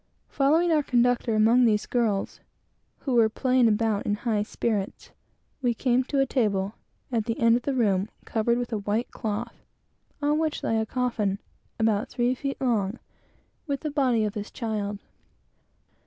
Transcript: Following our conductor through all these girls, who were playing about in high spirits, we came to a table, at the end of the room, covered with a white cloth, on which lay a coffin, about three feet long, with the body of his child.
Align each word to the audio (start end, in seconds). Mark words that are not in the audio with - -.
Following 0.29 0.71
our 0.71 0.81
conductor 0.81 1.37
through 1.37 1.47
all 1.47 1.57
these 1.63 1.85
girls, 1.85 2.39
who 3.01 3.13
were 3.13 3.29
playing 3.29 3.67
about 3.67 4.03
in 4.07 4.15
high 4.15 4.41
spirits, 4.41 5.11
we 5.61 5.75
came 5.75 6.03
to 6.05 6.19
a 6.19 6.25
table, 6.25 6.73
at 7.11 7.25
the 7.25 7.37
end 7.39 7.55
of 7.55 7.61
the 7.61 7.75
room, 7.75 8.09
covered 8.25 8.57
with 8.57 8.73
a 8.73 8.79
white 8.79 9.11
cloth, 9.11 9.61
on 10.19 10.39
which 10.39 10.63
lay 10.63 10.79
a 10.79 10.87
coffin, 10.87 11.37
about 11.77 12.09
three 12.09 12.33
feet 12.33 12.59
long, 12.59 12.97
with 13.67 13.81
the 13.81 13.91
body 13.91 14.23
of 14.23 14.33
his 14.33 14.49
child. 14.49 14.97